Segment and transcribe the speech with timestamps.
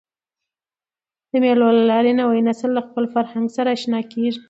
[1.29, 4.39] د مېلو له لاري نوی نسل له خپل فرهنګ سره اشنا کېږي.